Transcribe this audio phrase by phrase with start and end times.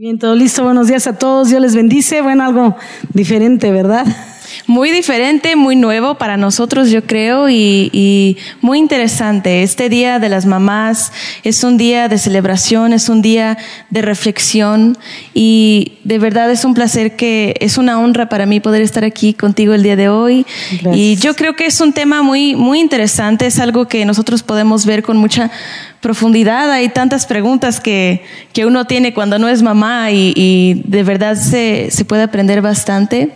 [0.00, 0.62] Bien, todo listo.
[0.62, 1.48] Buenos días a todos.
[1.48, 2.22] Dios les bendice.
[2.22, 2.76] Bueno, algo
[3.14, 4.06] diferente, ¿verdad?
[4.66, 9.62] Muy diferente, muy nuevo para nosotros, yo creo, y, muy interesante.
[9.62, 11.12] Este Día de las Mamás
[11.44, 13.58] es un día de celebración, es un día
[13.90, 14.96] de reflexión
[15.34, 19.34] y de verdad es un placer que es una honra para mí poder estar aquí
[19.34, 20.46] contigo el día de hoy.
[20.92, 24.86] Y yo creo que es un tema muy, muy interesante, es algo que nosotros podemos
[24.86, 25.50] ver con mucha
[26.00, 26.70] profundidad.
[26.70, 31.36] Hay tantas preguntas que, que uno tiene cuando no es mamá y, y de verdad
[31.36, 33.32] se, se puede aprender bastante.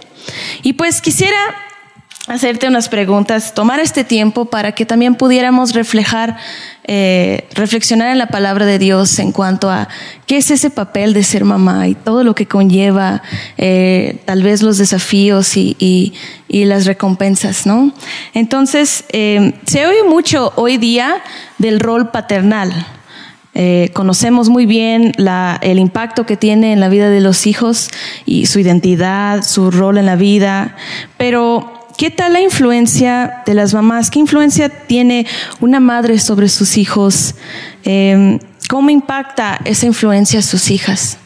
[0.63, 1.37] Y pues quisiera
[2.29, 6.37] hacerte unas preguntas, tomar este tiempo para que también pudiéramos reflejar,
[6.85, 9.89] eh, reflexionar en la palabra de Dios en cuanto a
[10.27, 13.23] qué es ese papel de ser mamá y todo lo que conlleva,
[13.59, 16.15] eh, tal vez los desafíos y,
[16.49, 17.93] las recompensas, ¿no?
[18.35, 21.23] Entonces, eh, se oye mucho hoy día
[21.59, 22.87] del rol paternal.
[23.55, 27.91] Eh, conocemos muy bien la, el impacto que tiene en la vida de los hijos
[28.25, 30.77] y su identidad, su rol en la vida,
[31.19, 34.11] pero ¿qué tal la influencia de las mamás?
[34.11, 35.27] ¿Qué influencia tiene
[35.61, 37.35] una madre sobre sus hijos?
[37.85, 38.39] Eh,
[38.71, 41.19] ¿Cómo impacta esa influencia a sus hijas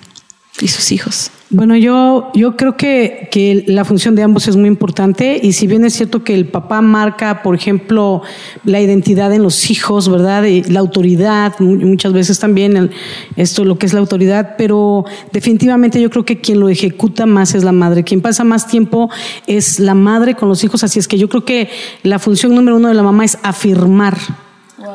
[0.61, 1.31] y sus hijos?
[1.49, 5.69] Bueno, yo, yo creo que, que, la función de ambos es muy importante y si
[5.69, 8.23] bien es cierto que el papá marca, por ejemplo,
[8.65, 10.43] la identidad en los hijos, ¿verdad?
[10.43, 12.91] Y la autoridad, muchas veces también el,
[13.37, 17.55] esto lo que es la autoridad, pero definitivamente yo creo que quien lo ejecuta más
[17.55, 19.09] es la madre, quien pasa más tiempo
[19.47, 21.69] es la madre con los hijos, así es que yo creo que
[22.03, 24.17] la función número uno de la mamá es afirmar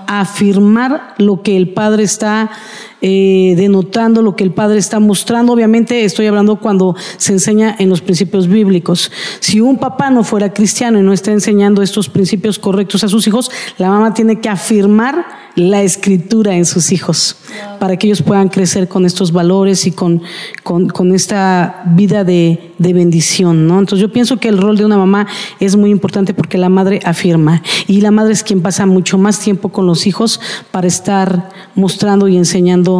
[0.08, 2.52] afirmar lo que el padre está
[3.02, 5.54] eh, denotando, lo que el padre está mostrando.
[5.54, 9.12] Obviamente estoy hablando cuando se enseña en los principios bíblicos.
[9.40, 13.28] Si un papá no fuera cristiano y no está enseñando estos principios correctos a sus
[13.28, 17.36] hijos, la mamá tiene que afirmar la escritura en sus hijos
[17.80, 20.22] para que ellos puedan crecer con estos valores y con,
[20.64, 23.68] con, con esta vida de, de, bendición.
[23.68, 23.80] ¿no?
[23.80, 25.28] Entonces yo pienso que el rol de una mamá
[25.60, 29.40] es muy importante porque la madre afirma y la madre es quien pasa mucho más
[29.40, 30.40] tiempo con los hijos
[30.72, 32.91] para estar mostrando y enseñando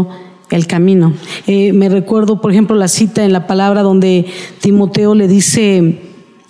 [0.50, 1.14] el camino.
[1.48, 4.26] Eh, me recuerdo, por ejemplo, la cita en la palabra donde
[4.60, 6.02] Timoteo le dice,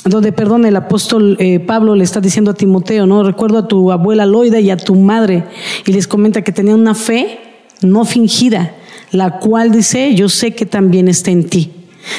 [0.06, 3.24] donde, perdón, el apóstol eh, Pablo le está diciendo a Timoteo, ¿no?
[3.24, 5.44] Recuerdo a tu abuela Loida y a tu madre,
[5.86, 7.40] y les comenta que tenía una fe
[7.82, 8.76] no fingida,
[9.12, 11.72] la cual dice, yo sé que también está en ti.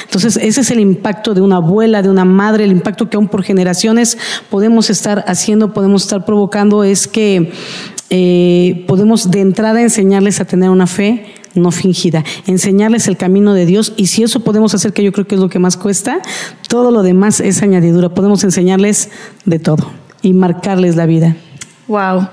[0.05, 3.27] Entonces, ese es el impacto de una abuela, de una madre, el impacto que aún
[3.27, 4.17] por generaciones
[4.49, 7.51] podemos estar haciendo, podemos estar provocando, es que
[8.15, 11.25] eh, podemos de entrada enseñarles a tener una fe
[11.55, 15.25] no fingida, enseñarles el camino de Dios y si eso podemos hacer, que yo creo
[15.25, 16.21] que es lo que más cuesta,
[16.67, 19.09] todo lo demás es añadidura, podemos enseñarles
[19.45, 19.89] de todo
[20.21, 21.35] y marcarles la vida.
[21.87, 22.29] Wow.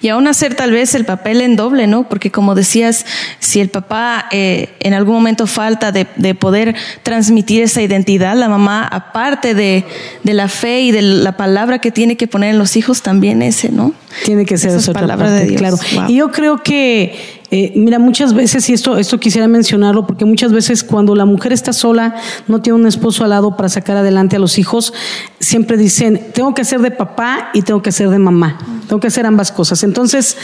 [0.00, 2.08] Y aún hacer tal vez el papel en doble, ¿no?
[2.08, 3.06] Porque como decías,
[3.38, 8.48] si el papá eh, en algún momento falta de, de, poder transmitir esa identidad, la
[8.48, 9.84] mamá, aparte de,
[10.24, 13.40] de, la fe y de la palabra que tiene que poner en los hijos, también
[13.42, 13.92] ese, ¿no?
[14.24, 15.60] Tiene que ser esa palabra de Dios.
[15.60, 15.76] Claro.
[15.94, 16.04] Wow.
[16.08, 20.52] Y yo creo que eh, mira, muchas veces, y esto, esto quisiera mencionarlo, porque muchas
[20.52, 22.14] veces cuando la mujer está sola,
[22.46, 24.92] no tiene un esposo al lado para sacar adelante a los hijos,
[25.40, 29.06] siempre dicen, tengo que ser de papá y tengo que ser de mamá, tengo que
[29.06, 29.82] hacer ambas cosas.
[29.82, 30.36] Entonces,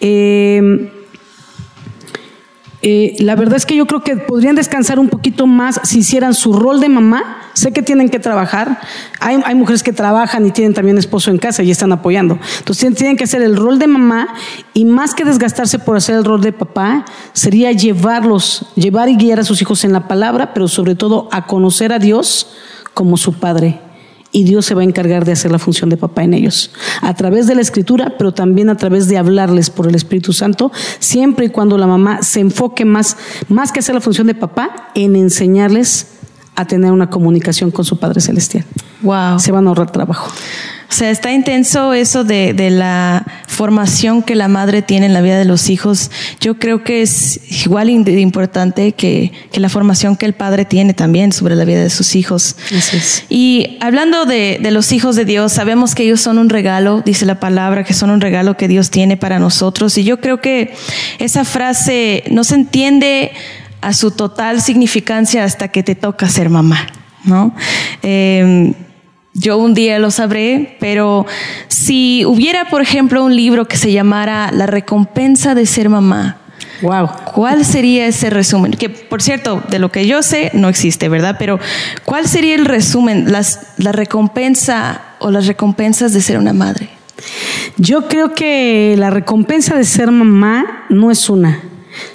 [0.00, 0.91] eh,
[2.82, 6.34] eh, la verdad es que yo creo que podrían descansar un poquito más si hicieran
[6.34, 7.38] su rol de mamá.
[7.54, 8.80] Sé que tienen que trabajar.
[9.20, 12.38] Hay, hay, mujeres que trabajan y tienen también esposo en casa y están apoyando.
[12.58, 14.34] Entonces tienen que hacer el rol de mamá
[14.74, 19.38] y más que desgastarse por hacer el rol de papá, sería llevarlos, llevar y guiar
[19.38, 22.48] a sus hijos en la palabra, pero sobre todo a conocer a Dios
[22.94, 23.91] como su Padre
[24.32, 26.70] y Dios se va a encargar de hacer la función de papá en ellos,
[27.02, 30.72] a través de la escritura, pero también a través de hablarles por el Espíritu Santo,
[30.98, 33.16] siempre y cuando la mamá se enfoque más,
[33.48, 36.06] más que hacer la función de papá, en enseñarles
[36.56, 38.64] a tener una comunicación con su Padre Celestial.
[39.02, 39.38] Wow.
[39.38, 40.32] Se van a ahorrar trabajo.
[40.92, 45.22] O sea, está intenso eso de, de, la formación que la madre tiene en la
[45.22, 46.10] vida de los hijos.
[46.38, 50.92] Yo creo que es igual de importante que, que la formación que el padre tiene
[50.92, 52.56] también sobre la vida de sus hijos.
[52.70, 53.24] Es.
[53.30, 57.24] Y hablando de, de, los hijos de Dios, sabemos que ellos son un regalo, dice
[57.24, 59.96] la palabra, que son un regalo que Dios tiene para nosotros.
[59.96, 60.74] Y yo creo que
[61.18, 63.32] esa frase no se entiende
[63.80, 66.86] a su total significancia hasta que te toca ser mamá,
[67.24, 67.54] ¿no?
[68.02, 68.74] Eh,
[69.34, 71.26] yo un día lo sabré, pero
[71.68, 76.38] si hubiera, por ejemplo, un libro que se llamara La recompensa de ser mamá,
[76.82, 77.08] Wow.
[77.34, 78.72] ¿Cuál sería ese resumen?
[78.72, 81.36] Que, por cierto, de lo que yo sé, no existe, ¿verdad?
[81.38, 81.60] Pero,
[82.04, 86.88] ¿cuál sería el resumen, las, la recompensa o las recompensas de ser una madre?
[87.76, 91.62] Yo creo que la recompensa de ser mamá no es una.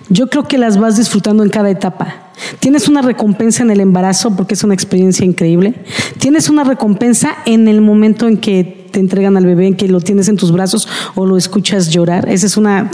[0.09, 2.31] Yo creo que las vas disfrutando en cada etapa.
[2.59, 5.75] Tienes una recompensa en el embarazo porque es una experiencia increíble.
[6.19, 10.01] Tienes una recompensa en el momento en que te entregan al bebé, en que lo
[10.01, 12.29] tienes en tus brazos o lo escuchas llorar.
[12.29, 12.89] Esa es una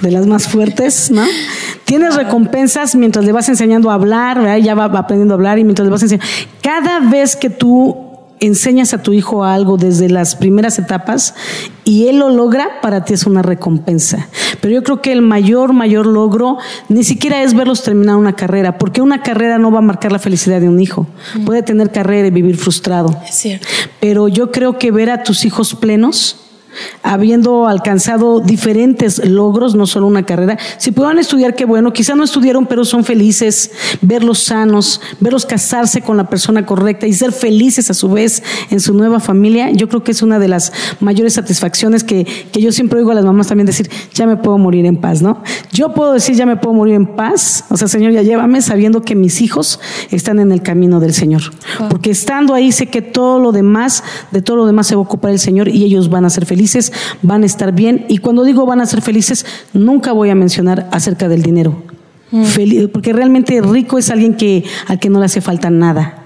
[0.00, 1.24] de las más fuertes, ¿no?
[1.84, 5.84] Tienes recompensas mientras le vas enseñando a hablar, ya va aprendiendo a hablar y mientras
[5.84, 6.26] le vas enseñando.
[6.62, 8.11] Cada vez que tú
[8.42, 11.34] enseñas a tu hijo algo desde las primeras etapas
[11.84, 14.28] y él lo logra, para ti es una recompensa.
[14.60, 16.58] Pero yo creo que el mayor, mayor logro
[16.88, 20.18] ni siquiera es verlos terminar una carrera, porque una carrera no va a marcar la
[20.18, 21.06] felicidad de un hijo.
[21.34, 21.44] Mm.
[21.44, 23.16] Puede tener carrera y vivir frustrado.
[23.26, 23.66] Es cierto.
[24.00, 26.36] Pero yo creo que ver a tus hijos plenos,
[27.02, 30.58] habiendo alcanzado diferentes logros, no solo una carrera.
[30.78, 31.92] Si puedan estudiar, qué bueno.
[31.92, 37.12] Quizá no estudiaron, pero son felices, verlos sanos, verlos casarse con la persona correcta y
[37.12, 39.70] ser felices a su vez en su nueva familia.
[39.70, 43.14] Yo creo que es una de las mayores satisfacciones que, que yo siempre oigo a
[43.14, 45.42] las mamás también decir, ya me puedo morir en paz, ¿no?
[45.72, 47.64] Yo puedo decir, ya me puedo morir en paz.
[47.68, 49.80] O sea, Señor, ya llévame sabiendo que mis hijos
[50.10, 51.42] están en el camino del Señor.
[51.88, 55.04] Porque estando ahí sé que todo lo demás, de todo lo demás se va a
[55.04, 56.61] ocupar el Señor y ellos van a ser felices
[57.22, 58.06] van a estar bien.
[58.08, 61.82] Y cuando digo van a ser felices, nunca voy a mencionar acerca del dinero.
[62.32, 62.88] Mm.
[62.90, 66.18] porque realmente rico es alguien que, al que no le hace falta nada.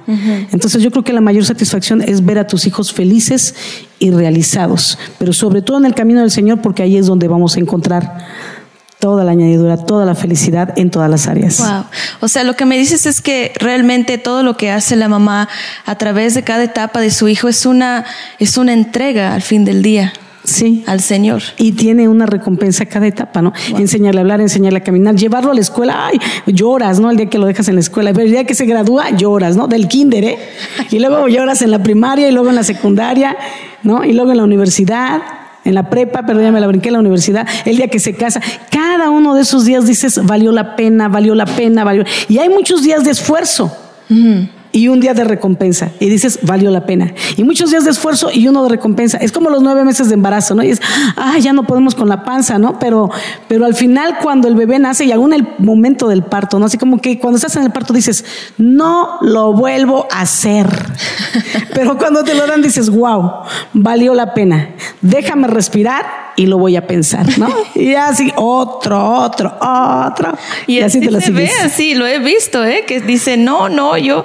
[0.52, 3.56] Entonces yo creo que la mayor satisfacción es ver a tus hijos felices
[3.98, 7.56] y realizados, pero sobre todo en el camino del Señor, porque ahí es donde vamos
[7.56, 8.24] a encontrar
[9.00, 11.58] toda la añadidura, toda la felicidad en todas las áreas.
[11.58, 11.84] Wow.
[12.20, 15.48] O sea, lo que me dices es que realmente todo lo que hace la mamá
[15.84, 18.04] a través de cada etapa de su hijo es una
[18.38, 20.12] es una entrega al fin del día.
[20.46, 20.84] Sí.
[20.87, 21.43] Al Señor.
[21.58, 23.52] Y tiene una recompensa cada etapa, ¿no?
[23.76, 27.10] Enseñarle a hablar, enseñarle a caminar, llevarlo a la escuela, ay, lloras, ¿no?
[27.10, 29.56] El día que lo dejas en la escuela, pero el día que se gradúa, lloras,
[29.56, 29.66] ¿no?
[29.66, 30.38] Del kinder, ¿eh?
[30.90, 33.37] Y luego lloras en la primaria y luego en la secundaria,
[33.82, 34.04] ¿no?
[34.04, 35.20] Y luego en la universidad,
[35.64, 38.14] en la prepa, pero ya me la brinqué en la universidad, el día que se
[38.14, 38.40] casa,
[38.70, 42.04] cada uno de esos días dices, valió la pena, valió la pena, valió.
[42.28, 43.76] Y hay muchos días de esfuerzo
[44.76, 45.90] y un día de recompensa.
[46.00, 47.14] Y dices, valió la pena.
[47.38, 49.17] Y muchos días de esfuerzo y uno de recompensa.
[49.17, 50.62] Es como los nueve meses de embarazo, ¿no?
[50.62, 50.82] Y es,
[51.17, 52.78] ah, ya no podemos con la panza, ¿no?
[52.78, 53.08] Pero,
[53.49, 56.67] pero al final, cuando el bebé nace y aún el momento del parto, ¿no?
[56.67, 58.26] Así como que cuando estás en el parto dices,
[58.58, 60.69] no lo vuelvo a hacer.
[61.75, 63.32] pero cuando te lo dan dices, wow,
[63.73, 64.75] valió la pena.
[65.00, 67.48] Déjame respirar y lo voy a pensar, ¿no?
[67.74, 70.32] Y así, otro, otro, otro.
[70.66, 72.84] Y, así, te lo se ve así, lo he visto, ¿eh?
[72.86, 74.24] Que dice, no, no, yo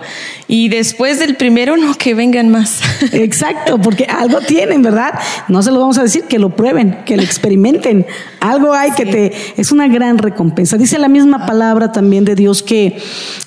[0.51, 2.81] y después del primero, no, que vengan más.
[3.13, 5.13] Exacto, porque algo tienen, ¿verdad?
[5.47, 8.05] No se lo vamos a decir, que lo prueben, que lo experimenten.
[8.41, 9.31] Algo hay que te...
[9.55, 10.75] Es una gran recompensa.
[10.75, 12.97] Dice la misma palabra también de Dios que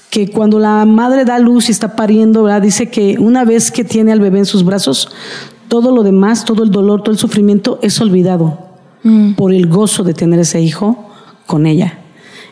[0.08, 2.62] que cuando la madre da luz y está pariendo, ¿verdad?
[2.62, 5.12] dice que una vez que tiene al bebé en sus brazos,
[5.75, 8.61] todo lo demás, todo el dolor, todo el sufrimiento es olvidado
[9.03, 9.32] mm.
[9.32, 11.11] por el gozo de tener ese hijo
[11.47, 11.99] con ella.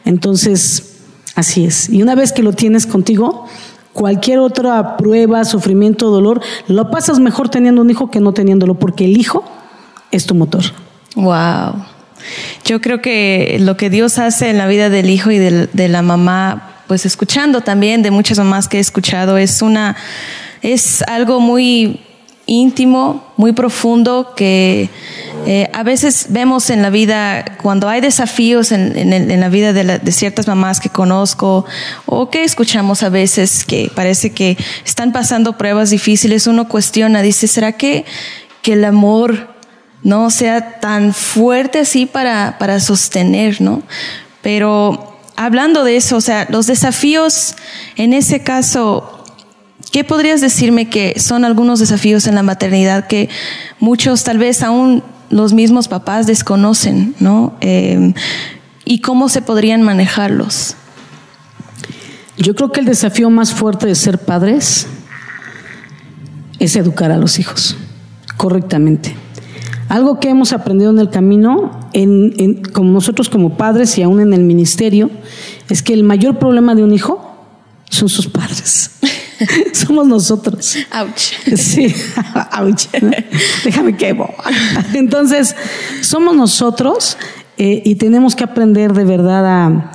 [0.05, 0.97] Entonces,
[1.37, 1.89] así es.
[1.89, 3.47] Y una vez que lo tienes contigo,
[3.93, 9.05] cualquier otra prueba, sufrimiento, dolor, lo pasas mejor teniendo un hijo que no teniéndolo, porque
[9.05, 9.45] el hijo
[10.11, 10.65] es tu motor.
[11.15, 11.75] Wow.
[12.65, 16.03] Yo creo que lo que Dios hace en la vida del hijo y de, la
[16.03, 19.95] mamá, pues escuchando también de muchas mamás que he escuchado, es una,
[20.61, 22.01] es algo muy
[22.47, 24.91] íntimo, muy profundo que
[25.47, 30.47] eh, a veces vemos en la vida, cuando hay desafíos en, la vida de, ciertas
[30.47, 31.65] mamás que conozco
[32.07, 37.49] o que escuchamos a veces que parece que están pasando pruebas difíciles, uno cuestiona, dice,
[37.49, 38.05] ¿será que,
[38.63, 39.55] que el amor
[40.03, 43.83] no sea tan fuerte así para, para sostener, no?
[44.43, 47.55] Pero hablando de eso, o sea, los desafíos
[47.97, 49.22] en ese caso,
[49.91, 53.29] ¿Qué podrías decirme que son algunos desafíos en la maternidad que
[53.79, 57.55] muchos, tal vez aún los mismos papás desconocen, ¿no?
[57.61, 58.15] Eh,
[58.85, 60.77] y cómo se podrían manejarlos.
[62.37, 64.87] Yo creo que el desafío más fuerte de ser padres
[66.59, 67.77] es educar a los hijos
[68.37, 69.15] correctamente.
[69.89, 74.33] Algo que hemos aprendido en el camino, en, como nosotros como padres y aún en
[74.33, 75.11] el ministerio,
[75.69, 77.37] es que el mayor problema de un hijo
[77.91, 78.91] son sus padres.
[79.73, 80.77] Somos nosotros.
[80.93, 81.33] Ouch.
[81.57, 81.95] Sí,
[82.61, 82.87] ouch.
[83.65, 84.15] Déjame que
[84.95, 85.55] Entonces,
[86.03, 87.17] somos nosotros
[87.59, 89.93] eh, y tenemos que aprender de verdad a,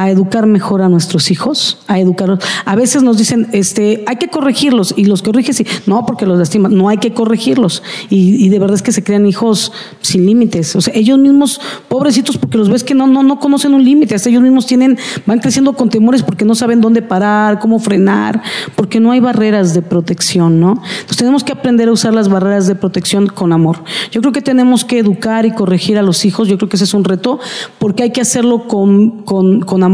[0.00, 2.38] a educar mejor a nuestros hijos, a educarlos.
[2.64, 6.38] A veces nos dicen, este, hay que corregirlos y los corriges y no, porque los
[6.38, 6.74] lastiman.
[6.74, 7.82] No hay que corregirlos.
[8.08, 10.74] Y, de verdad es que se crean hijos sin límites.
[10.74, 14.14] O sea, ellos mismos, pobrecitos, porque los ves que no, no, no conocen un límite.
[14.14, 18.42] Hasta ellos mismos tienen, van creciendo con temores porque no saben dónde parar, cómo frenar,
[18.76, 20.70] porque no hay barreras de protección, ¿no?
[20.70, 23.84] Entonces tenemos que aprender a usar las barreras de protección con amor.
[24.10, 26.48] Yo creo que tenemos que educar y corregir a los hijos.
[26.48, 27.38] Yo creo que ese es un reto
[27.78, 29.89] porque hay que hacerlo con, con, amor.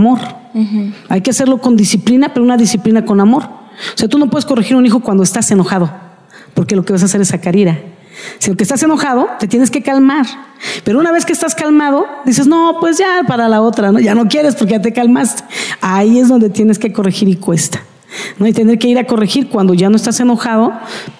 [1.08, 3.44] Hay que hacerlo con disciplina, pero una disciplina con amor.
[3.44, 5.90] O sea, tú no puedes corregir a un hijo cuando estás enojado,
[6.54, 7.78] porque lo que vas a hacer es sacar ira.
[8.38, 10.26] Si el que estás enojado, te tienes que calmar.
[10.84, 13.98] Pero una vez que estás calmado, dices, no, pues ya para la otra, ¿no?
[13.98, 15.42] ya no quieres porque ya te calmaste.
[15.80, 17.82] Ahí es donde tienes que corregir y cuesta.
[18.38, 18.46] ¿No?
[18.46, 20.72] Y tener que ir a corregir cuando ya no estás enojado,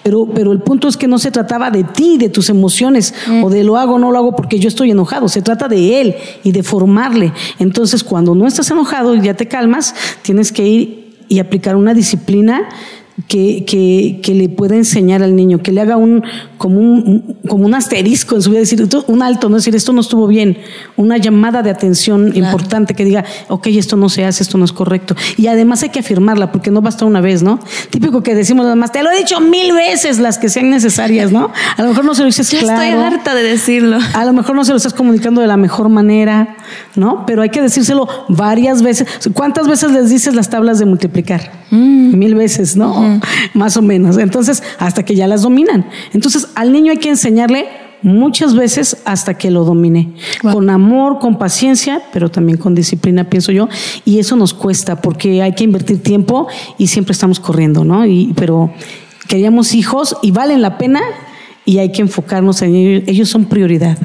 [0.03, 3.43] pero, pero el punto es que no se trataba de ti, de tus emociones, mm.
[3.43, 6.01] o de lo hago o no lo hago porque yo estoy enojado, se trata de
[6.01, 7.33] él y de formarle.
[7.59, 11.93] Entonces, cuando no estás enojado y ya te calmas, tienes que ir y aplicar una
[11.93, 12.69] disciplina
[13.27, 16.23] que, que, que, le pueda enseñar al niño, que le haga un
[16.57, 20.01] como un, como un asterisco en su vida, decir un alto, no decir esto no
[20.01, 20.57] estuvo bien,
[20.97, 24.71] una llamada de atención importante que diga, ok, esto no se hace, esto no es
[24.71, 25.15] correcto.
[25.35, 27.59] Y además hay que afirmarla, porque no basta una vez, ¿no?
[27.89, 31.31] Típico que decimos nada más, te lo he dicho mil veces, las que sean necesarias,
[31.31, 31.51] ¿no?
[31.75, 32.81] A lo mejor no se lo dices claro.
[32.81, 33.97] Estoy harta de decirlo.
[34.13, 36.57] A lo mejor no se lo estás comunicando de la mejor manera,
[36.95, 37.25] ¿no?
[37.25, 39.07] Pero hay que decírselo varias veces.
[39.33, 41.51] ¿Cuántas veces les dices las tablas de multiplicar?
[41.71, 42.17] Mm.
[42.17, 43.06] Mil veces, ¿no?
[43.53, 44.17] más o menos.
[44.17, 45.87] Entonces, hasta que ya las dominan.
[46.13, 47.67] Entonces, al niño hay que enseñarle
[48.01, 50.13] muchas veces hasta que lo domine.
[50.41, 53.67] Con amor, con paciencia, pero también con disciplina, pienso yo.
[54.05, 56.47] Y eso nos cuesta porque hay que invertir tiempo
[56.77, 58.05] y siempre estamos corriendo, ¿no?
[58.05, 58.71] Y, pero
[59.27, 61.01] queríamos hijos y valen la pena
[61.65, 63.03] y hay que enfocarnos en ellos.
[63.07, 63.97] Ellos son prioridad.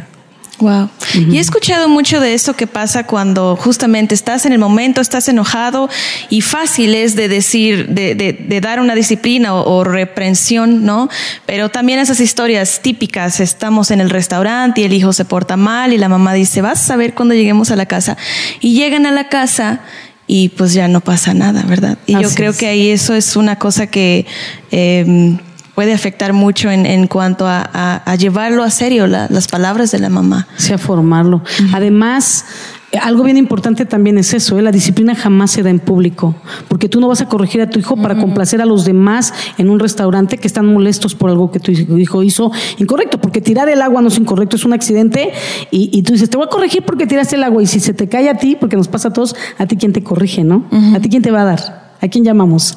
[0.59, 0.91] Wow.
[1.15, 5.29] Y he escuchado mucho de esto que pasa cuando justamente estás en el momento, estás
[5.29, 5.89] enojado
[6.31, 11.09] y fácil es de decir, de, de, dar una disciplina o, reprensión, ¿no?
[11.47, 15.93] Pero también esas historias típicas, estamos en el restaurante y el hijo se porta mal
[15.93, 18.17] y la mamá dice, vas a ver cuando lleguemos a la casa.
[18.61, 19.81] Y llegan a la casa
[20.27, 21.99] y pues ya no pasa nada, ¿verdad?
[22.07, 24.27] Y yo creo que ahí eso es una cosa que...
[24.71, 25.37] Eh,
[25.75, 27.63] puede afectar mucho en, en cuanto a,
[28.05, 30.47] a, llevarlo a serio las palabras de la mamá.
[30.57, 31.43] Sí, a formarlo.
[31.73, 32.45] Además,
[33.01, 34.63] algo bien importante también es eso, ¿eh?
[34.63, 36.35] la disciplina jamás se da en público,
[36.69, 39.71] porque tú no vas a corregir a tu hijo para complacer a los demás en
[39.71, 43.81] un restaurante que están molestos por algo que tu hijo hizo incorrecto, porque tirar el
[43.81, 45.33] agua no es incorrecto, es un accidente
[45.71, 47.95] y, y tú dices, te voy a corregir porque tiraste el agua y si se
[47.95, 50.67] te cae a ti, porque nos pasa a todos, a ti quién te corrige, ¿no?
[50.95, 52.77] A ti quién te va a dar, a quién llamamos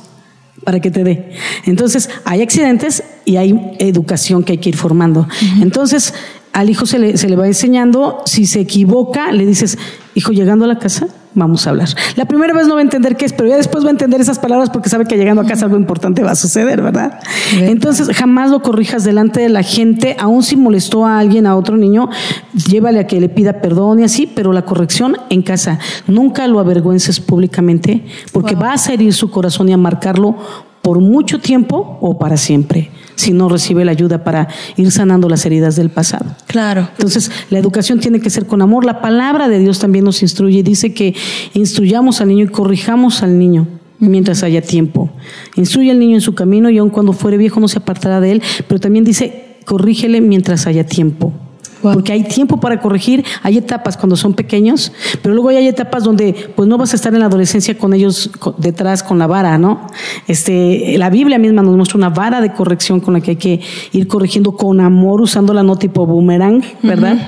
[0.66, 1.30] para que te dé.
[1.66, 5.28] Entonces, hay accidentes y hay educación que hay que ir formando.
[5.62, 6.14] Entonces,
[6.56, 9.78] al hijo se le, se le va enseñando, si se equivoca, le dices,
[10.14, 11.90] hijo, llegando a la casa, vamos a hablar.
[12.16, 14.22] La primera vez no va a entender qué es, pero ya después va a entender
[14.22, 17.20] esas palabras porque sabe que llegando a casa algo importante va a suceder, ¿verdad?
[17.60, 21.76] Entonces, jamás lo corrijas delante de la gente, aun si molestó a alguien, a otro
[21.76, 22.10] niño,
[22.54, 25.78] llévale a que le pida perdón y así, pero la corrección en casa.
[26.08, 30.38] Nunca lo avergüences públicamente porque va a herir su corazón y a marcarlo
[30.82, 35.46] por mucho tiempo o para siempre si no recibe la ayuda para ir sanando las
[35.46, 36.36] heridas del pasado.
[36.48, 36.90] Claro.
[36.98, 38.86] Entonces, la educación tiene que ser con amor.
[38.86, 40.64] La palabra de Dios también nos instruye.
[40.64, 41.16] Dice que
[41.54, 43.68] instruyamos al niño y corrijamos al niño
[44.00, 45.10] mientras haya tiempo.
[45.56, 48.34] Instruye al niño en su camino y aun cuando fuere viejo no se apartará de
[48.34, 51.34] él, pero también dice, corrígele mientras haya tiempo.
[51.82, 54.92] Porque hay tiempo para corregir, hay etapas cuando son pequeños,
[55.22, 58.32] pero luego hay etapas donde pues no vas a estar en la adolescencia con ellos
[58.58, 59.88] detrás con la vara, ¿no?
[60.28, 63.62] Este, la Biblia misma nos muestra una vara de corrección con la que hay que
[63.92, 67.28] ir corrigiendo con amor, usándola no tipo boomerang, ¿verdad?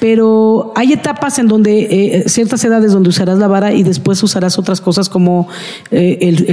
[0.00, 4.58] Pero hay etapas en donde, eh, ciertas edades donde usarás la vara y después usarás
[4.58, 5.48] otras cosas como
[5.90, 6.46] eh, el,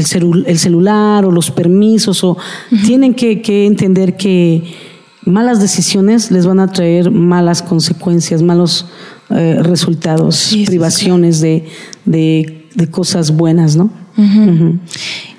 [0.47, 2.37] el, celular o los permisos, o
[2.85, 4.92] tienen que, que entender que
[5.25, 8.87] malas decisiones les van a traer malas consecuencias, malos
[9.29, 11.67] eh, resultados, privaciones de,
[12.05, 13.89] de, cosas buenas, ¿no?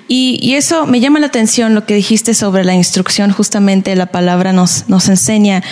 [0.07, 3.31] Y, y, eso me llama la atención lo que dijiste sobre la instrucción.
[3.31, 5.63] Justamente la palabra nos, nos enseña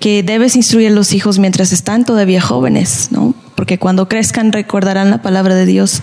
[0.00, 3.34] que debes instruir a los hijos mientras están todavía jóvenes, ¿no?
[3.54, 6.02] Porque cuando crezcan recordarán la palabra de Dios.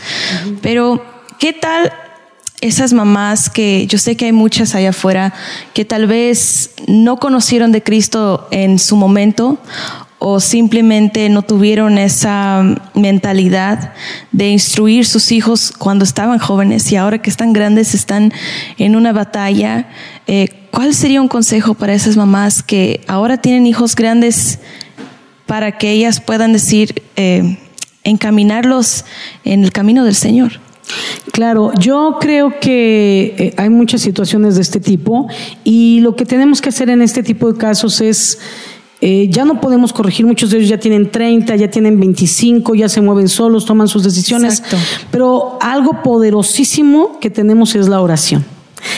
[0.62, 1.04] Pero,
[1.40, 1.92] ¿qué tal
[2.68, 5.34] esas mamás que yo sé que hay muchas allá afuera
[5.74, 9.58] que tal vez no conocieron de Cristo en su momento
[10.20, 13.94] o simplemente no tuvieron esa mentalidad
[14.32, 18.32] de instruir sus hijos cuando estaban jóvenes y ahora que están grandes están
[18.78, 19.90] en una batalla.
[20.28, 24.60] Eh, ¿Cuál sería un consejo para esas mamás que ahora tienen hijos grandes
[25.46, 27.58] para que ellas puedan decir, eh,
[28.04, 29.06] encaminarlos
[29.44, 30.60] en el camino del Señor.
[31.32, 35.28] Claro, yo creo que eh, hay muchas situaciones de este tipo
[35.64, 38.40] y lo que tenemos que hacer en este tipo de casos es,
[39.02, 42.90] eh, ya no podemos corregir, muchos de ellos ya tienen 30, ya tienen 25, ya
[42.90, 44.64] se mueven solos, toman sus decisiones,
[45.12, 48.46] pero algo poderosísimo que tenemos es la oración.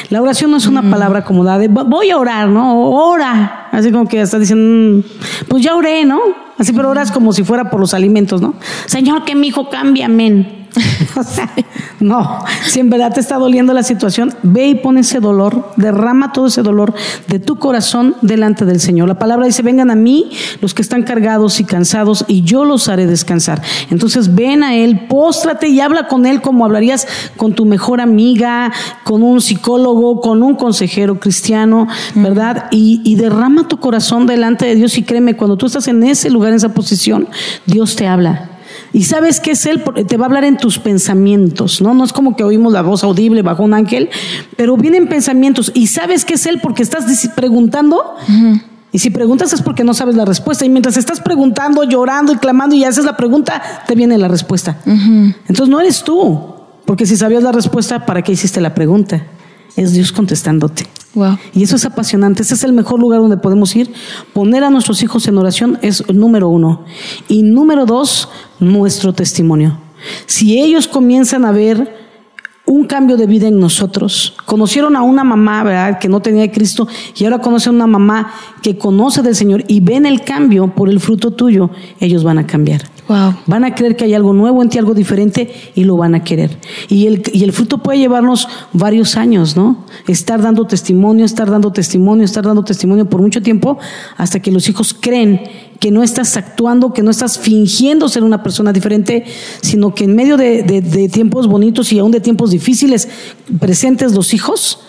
[0.10, 0.90] La oración no es una mm.
[0.90, 2.90] palabra como la de voy a orar, ¿no?
[2.90, 3.70] Ora.
[3.72, 6.20] Así como que está diciendo, mm, pues ya oré, ¿no?
[6.58, 8.56] Así, pero oras como si fuera por los alimentos, ¿no?
[8.86, 10.55] Señor, que mi hijo cambie, amén.
[12.00, 16.34] no, si en verdad te está doliendo la situación, ve y pon ese dolor, derrama
[16.34, 16.94] todo ese dolor
[17.28, 19.08] de tu corazón delante del Señor.
[19.08, 22.90] La palabra dice, vengan a mí los que están cargados y cansados y yo los
[22.90, 23.62] haré descansar.
[23.90, 28.72] Entonces ven a Él, póstrate y habla con Él como hablarías con tu mejor amiga,
[29.04, 32.68] con un psicólogo, con un consejero cristiano, ¿verdad?
[32.72, 36.30] Y, y derrama tu corazón delante de Dios y créeme, cuando tú estás en ese
[36.30, 37.28] lugar, en esa posición,
[37.66, 38.55] Dios te habla.
[38.96, 41.94] Y sabes que es Él, te va a hablar en tus pensamientos, ¿no?
[41.94, 44.10] No es como que oímos la voz audible bajo un ángel,
[44.56, 45.70] pero vienen pensamientos.
[45.76, 47.04] Y sabes que es Él porque estás
[47.36, 48.16] preguntando.
[48.94, 50.64] Y si preguntas es porque no sabes la respuesta.
[50.64, 54.78] Y mientras estás preguntando, llorando y clamando y haces la pregunta, te viene la respuesta.
[54.86, 59.26] Entonces no eres tú, porque si sabías la respuesta, ¿para qué hiciste la pregunta?
[59.76, 60.88] Es Dios contestándote.
[61.54, 62.44] Y eso es apasionante.
[62.44, 63.94] Ese es el mejor lugar donde podemos ir.
[64.34, 66.86] Poner a nuestros hijos en oración es número uno.
[67.28, 68.30] Y número dos,
[68.60, 69.80] nuestro testimonio.
[70.26, 72.06] Si ellos comienzan a ver
[72.66, 74.34] un cambio de vida en nosotros.
[74.46, 78.34] Conocieron a una mamá, ¿verdad?, que no tenía Cristo y ahora conocen a una mamá
[78.62, 81.70] que conoce del Señor y ven el cambio por el fruto tuyo,
[82.00, 82.95] ellos van a cambiar.
[83.08, 86.24] Van a creer que hay algo nuevo en ti, algo diferente y lo van a
[86.24, 86.58] querer.
[86.90, 89.86] Y el, y el fruto puede llevarnos varios años, ¿no?
[90.08, 93.78] Estar dando testimonio, estar dando testimonio, estar dando testimonio por mucho tiempo
[94.18, 95.42] hasta que los hijos creen
[95.80, 99.26] que no estás actuando, que no estás fingiendo ser una persona diferente,
[99.62, 103.08] sino que en medio de, tiempos bonitos y aún de tiempos difíciles
[103.60, 104.80] presentes los hijos,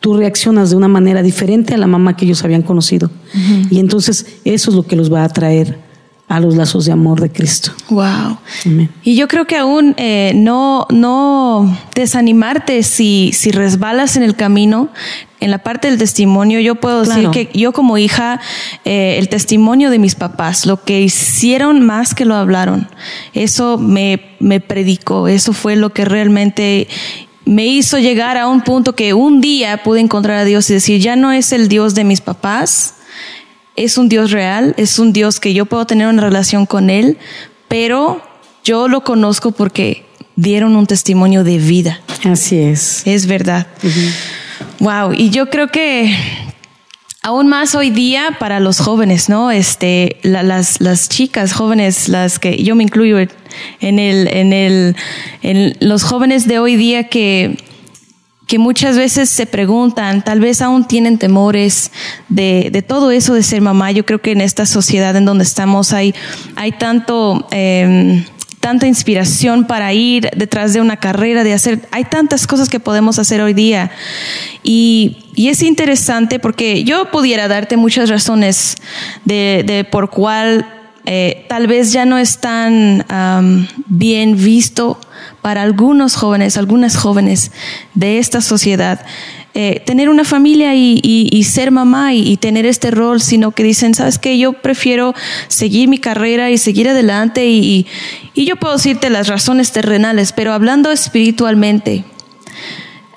[0.00, 3.10] tú reaccionas de una manera diferente a la mamá que ellos habían conocido.
[3.70, 5.83] Y entonces eso es lo que los va a atraer
[6.28, 7.72] a los lazos de amor de Cristo.
[7.90, 8.38] Wow.
[9.02, 14.88] Y yo creo que aún eh, no, no desanimarte si, si resbalas en el camino.
[15.40, 18.40] En la parte del testimonio, yo puedo decir que yo como hija,
[18.86, 22.88] eh, el testimonio de mis papás, lo que hicieron más que lo hablaron,
[23.34, 26.88] eso me, me predicó, eso fue lo que realmente
[27.44, 31.02] me hizo llegar a un punto que un día pude encontrar a Dios y decir,
[31.02, 32.94] ya no es el Dios de mis papás,
[33.76, 37.18] es un Dios real, es un Dios que yo puedo tener una relación con Él,
[37.68, 38.22] pero
[38.62, 40.04] yo lo conozco porque
[40.36, 42.00] dieron un testimonio de vida.
[42.24, 43.06] Así es.
[43.06, 43.66] Es verdad.
[44.80, 45.12] Wow.
[45.12, 46.14] Y yo creo que
[47.22, 49.50] aún más hoy día para los jóvenes, ¿no?
[49.50, 54.96] Este, las, las chicas jóvenes, las que yo me incluyo en el, en el,
[55.42, 57.56] en los jóvenes de hoy día que
[58.46, 61.90] que muchas veces se preguntan, tal vez aún tienen temores
[62.28, 63.90] de, de, todo eso de ser mamá.
[63.92, 66.14] Yo creo que en esta sociedad en donde estamos hay,
[66.56, 68.24] hay tanto, eh,
[68.60, 73.18] tanta inspiración para ir detrás de una carrera, de hacer, hay tantas cosas que podemos
[73.18, 73.90] hacer hoy día.
[74.62, 78.76] Y, y es interesante porque yo pudiera darte muchas razones
[79.24, 80.66] de, de por cuál
[81.06, 83.04] eh, tal vez ya no es tan
[83.86, 84.98] bien visto
[85.44, 87.52] para algunos jóvenes, algunas jóvenes
[87.92, 89.04] de esta sociedad.
[89.52, 94.18] Eh, tener una familia y, ser mamá y, tener este rol, sino que dicen, sabes
[94.18, 95.14] que yo prefiero
[95.48, 97.86] seguir mi carrera y seguir adelante y,
[98.32, 102.04] y yo puedo decirte las razones terrenales, pero hablando espiritualmente,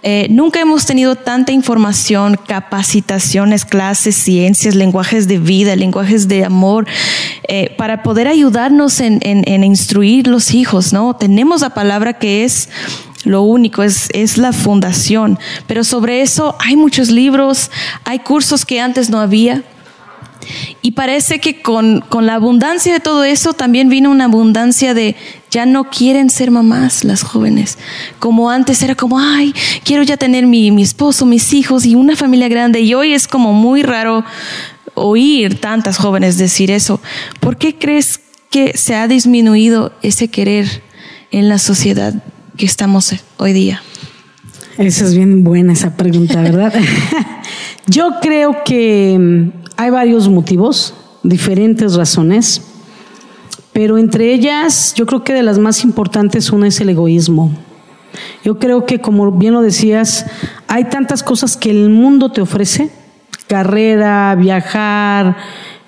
[0.09, 6.87] eh, nunca hemos tenido tanta información, capacitaciones, clases, ciencias, lenguajes de vida, lenguajes de amor,
[7.49, 11.13] eh, para poder ayudarnos en, en, instruir los hijos, ¿no?
[11.17, 12.69] Tenemos la palabra que es
[13.25, 17.69] lo único, es, es la fundación, pero sobre eso hay muchos libros,
[18.05, 19.61] hay cursos que antes no había.
[20.87, 25.17] Y parece que con, con, la abundancia de todo eso también vino una abundancia de
[25.51, 27.77] ya no quieren ser mamás las jóvenes.
[28.19, 32.15] Como antes era como, ay, quiero ya tener mi, mi esposo, mis hijos y una
[32.15, 32.79] familia grande.
[32.79, 34.23] Y hoy es como muy raro
[34.93, 37.01] oír tantas jóvenes decir eso.
[37.41, 40.83] ¿Por qué crees que se ha disminuido ese querer
[41.31, 42.13] en la sociedad
[42.55, 43.83] que estamos hoy día?
[44.77, 46.73] Esa es bien buena esa pregunta, ¿verdad?
[47.87, 52.61] Yo creo que hay varios motivos, diferentes razones,
[53.71, 57.51] pero entre ellas yo creo que de las más importantes una es el egoísmo.
[58.43, 60.25] Yo creo que, como bien lo decías,
[60.67, 62.89] hay tantas cosas que el mundo te ofrece,
[63.47, 65.37] carrera, viajar,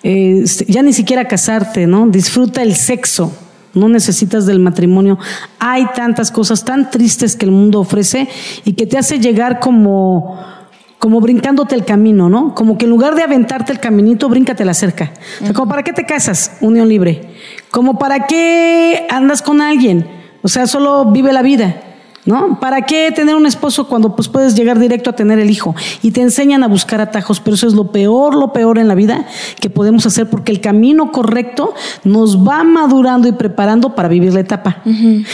[0.03, 2.07] este, ya ni siquiera casarte, ¿no?
[2.07, 3.33] Disfruta el sexo,
[3.73, 5.17] no necesitas del matrimonio.
[5.57, 8.27] Hay tantas cosas tan tristes que el mundo ofrece
[8.65, 10.58] y que te hace llegar como
[10.99, 12.53] como brincándote el camino, ¿no?
[12.53, 15.13] Como que en lugar de aventarte el caminito, bríncate la cerca.
[15.41, 17.29] O sea, como para qué te casas, unión libre.
[17.71, 20.05] Como para qué andas con alguien.
[20.41, 21.81] O sea, solo vive la vida.
[22.29, 22.59] ¿No?
[22.59, 25.75] ¿Para qué tener un esposo cuando pues puedes llegar directo a tener el hijo?
[26.03, 28.93] Y te enseñan a buscar atajos, pero eso es lo peor, lo peor en la
[28.93, 29.25] vida
[29.59, 34.41] que podemos hacer porque el camino correcto nos va madurando y preparando para vivir la
[34.41, 34.83] etapa.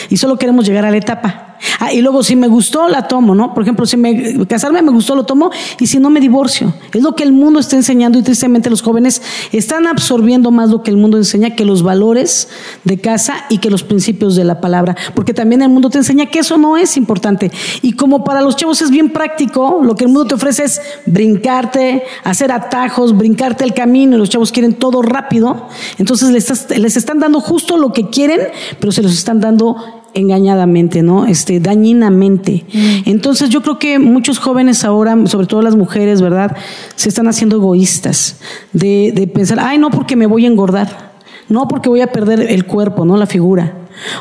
[0.10, 1.56] Y solo queremos llegar a la etapa.
[1.80, 3.54] Ah, y luego si me gustó, la tomo, ¿no?
[3.54, 6.74] Por ejemplo, si me casarme me gustó, lo tomo, y si no me divorcio.
[6.94, 10.84] Es lo que el mundo está enseñando y tristemente los jóvenes están absorbiendo más lo
[10.84, 12.50] que el mundo enseña que los valores
[12.84, 14.96] de casa y que los principios de la palabra.
[15.14, 17.52] Porque también el mundo te enseña que eso no es importante.
[17.82, 20.82] Y como para los chavos es bien práctico, lo que el mundo te ofrece es
[21.06, 25.68] brincarte, hacer atajos, brincarte el camino, y los chavos quieren todo rápido.
[25.98, 28.40] Entonces les, les están dando justo lo que quieren,
[28.80, 29.76] pero se los están dando
[30.16, 31.26] engañadamente, ¿no?
[31.26, 32.66] Este, dañinamente.
[32.74, 33.10] Mm.
[33.10, 36.56] Entonces yo creo que muchos jóvenes ahora, sobre todo las mujeres, ¿verdad?
[36.96, 38.38] Se están haciendo egoístas
[38.72, 41.12] de, de pensar, ay, no porque me voy a engordar,
[41.50, 43.18] no porque voy a perder el cuerpo, ¿no?
[43.18, 43.74] La figura.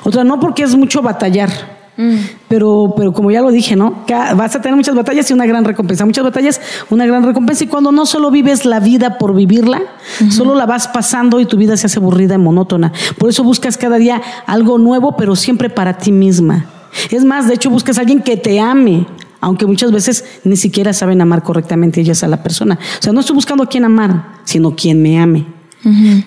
[0.05, 1.51] Otra, no porque es mucho batallar.
[1.97, 2.17] Mm.
[2.49, 4.05] Pero, pero como ya lo dije, ¿no?
[4.37, 6.05] Vas a tener muchas batallas y una gran recompensa.
[6.05, 7.65] Muchas batallas, una gran recompensa.
[7.65, 9.83] Y cuando no solo vives la vida por vivirla,
[10.31, 12.93] solo la vas pasando y tu vida se hace aburrida y monótona.
[13.19, 16.67] Por eso buscas cada día algo nuevo, pero siempre para ti misma.
[17.11, 19.07] Es más, de hecho, buscas a alguien que te ame,
[19.41, 22.79] aunque muchas veces ni siquiera saben amar correctamente ellas a la persona.
[22.99, 25.54] O sea, no estoy buscando a quien amar, sino quien me ame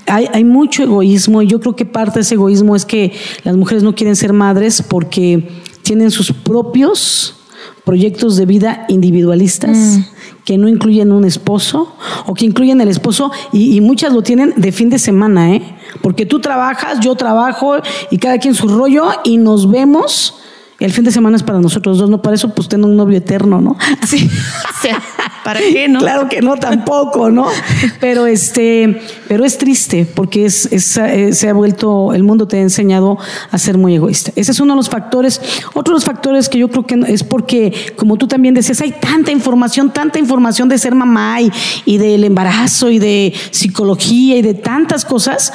[0.05, 3.55] hay, hay, mucho egoísmo y yo creo que parte de ese egoísmo es que las
[3.55, 5.49] mujeres no quieren ser madres porque
[5.83, 7.35] tienen sus propios
[7.83, 10.03] proyectos de vida individualistas mm.
[10.43, 14.53] que no incluyen un esposo o que incluyen el esposo y, y, muchas lo tienen
[14.57, 15.75] de fin de semana, ¿eh?
[16.01, 17.77] Porque tú trabajas, yo trabajo
[18.11, 20.35] y cada quien su rollo y nos vemos
[20.79, 23.17] el fin de semana es para nosotros dos, no para eso pues tengo un novio
[23.17, 23.77] eterno, ¿no?
[24.05, 24.29] Sí.
[25.47, 25.99] ¿Para qué, no?
[25.99, 27.47] Claro que no, tampoco, ¿no?
[28.01, 30.65] Pero este, pero es triste porque es,
[30.97, 33.17] eh, se ha vuelto, el mundo te ha enseñado
[33.49, 34.33] a ser muy egoísta.
[34.35, 35.39] Ese es uno de los factores.
[35.73, 38.91] Otro de los factores que yo creo que es porque, como tú también decías, hay
[38.91, 41.49] tanta información, tanta información de ser mamá y,
[41.85, 45.53] y del embarazo y de psicología y de tantas cosas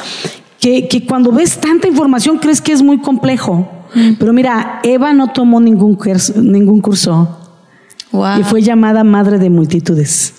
[0.59, 3.69] que, que cuando ves tanta información crees que es muy complejo.
[4.19, 7.42] Pero mira, Eva no tomó ningún curso, ningún curso
[8.39, 10.35] y fue llamada madre de multitudes.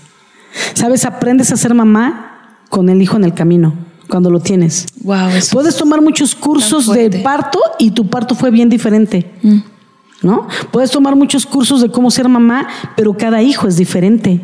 [0.74, 1.06] ¿Sabes?
[1.06, 3.74] Aprendes a ser mamá con el hijo en el camino,
[4.08, 4.88] cuando lo tienes.
[5.02, 9.32] Wow, Puedes tomar muchos cursos de parto y tu parto fue bien diferente.
[9.42, 9.60] Mm.
[10.22, 10.48] ¿No?
[10.72, 14.40] Puedes tomar muchos cursos de cómo ser mamá, pero cada hijo es diferente.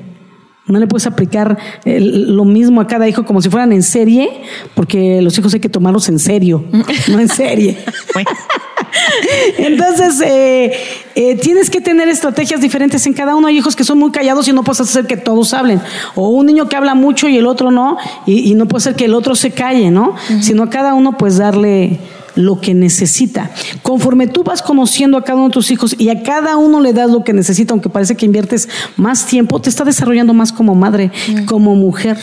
[0.69, 4.29] No le puedes aplicar lo mismo a cada hijo como si fueran en serie,
[4.75, 6.63] porque los hijos hay que tomarlos en serio,
[7.08, 7.77] no en serie.
[9.58, 10.73] Entonces, eh,
[11.15, 13.47] eh, tienes que tener estrategias diferentes en cada uno.
[13.47, 15.82] Hay hijos que son muy callados y no puedes hacer que todos hablen.
[16.15, 19.05] O un niño que habla mucho y el otro no, y, no puede ser que
[19.05, 20.15] el otro se calle, ¿no?
[20.41, 21.99] Sino a cada uno, pues darle
[22.39, 23.52] lo que necesita.
[23.84, 26.93] Conforme tú vas conociendo a cada uno de tus hijos y a cada uno le
[26.93, 30.73] das lo que necesita, aunque parece que inviertes más tiempo, te está desarrollando más como
[30.73, 31.12] madre,
[31.45, 32.17] como mujer.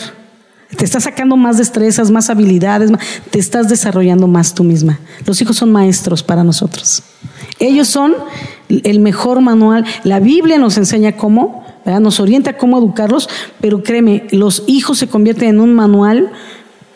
[0.75, 2.91] Te estás sacando más destrezas, más habilidades,
[3.29, 4.99] te estás desarrollando más tú misma.
[5.25, 7.03] Los hijos son maestros para nosotros.
[7.59, 8.15] Ellos son
[8.69, 9.85] el mejor manual.
[10.03, 13.29] La Biblia nos enseña cómo, nos orienta cómo educarlos,
[13.61, 16.31] pero créeme, los hijos se convierten en un manual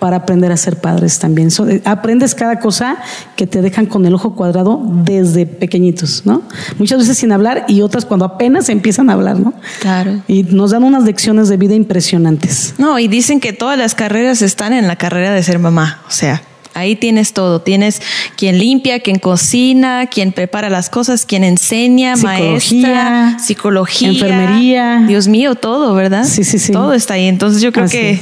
[0.01, 1.49] para aprender a ser padres también.
[1.69, 2.97] Eh, aprendes cada cosa
[3.35, 6.41] que te dejan con el ojo cuadrado desde pequeñitos, ¿no?
[6.79, 9.53] Muchas veces sin hablar y otras cuando apenas empiezan a hablar, ¿no?
[9.79, 10.23] Claro.
[10.27, 12.73] Y nos dan unas lecciones de vida impresionantes.
[12.79, 16.11] No, y dicen que todas las carreras están en la carrera de ser mamá, o
[16.11, 16.41] sea,
[16.73, 17.61] Ahí tienes todo.
[17.61, 18.01] Tienes
[18.37, 25.03] quien limpia, quien cocina, quien prepara las cosas, quien enseña, maestra, psicología, enfermería.
[25.05, 26.23] Dios mío, todo, ¿verdad?
[26.23, 26.71] Sí, sí, sí.
[26.71, 27.27] Todo está ahí.
[27.27, 28.21] Entonces yo creo que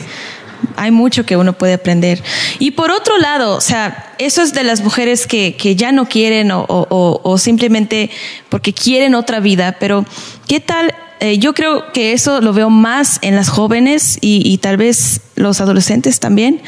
[0.76, 2.22] hay mucho que uno puede aprender.
[2.60, 6.08] Y por otro lado, o sea, eso es de las mujeres que, que ya no
[6.08, 8.10] quieren o, o, simplemente
[8.50, 10.06] porque quieren otra vida, pero
[10.48, 10.94] ¿qué tal?
[11.20, 15.22] Eh, yo creo que eso lo veo más en las jóvenes y, y tal vez
[15.36, 16.62] los adolescentes también.